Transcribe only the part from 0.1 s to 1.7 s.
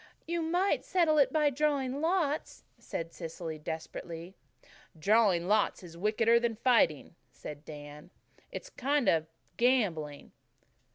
"You might settle it by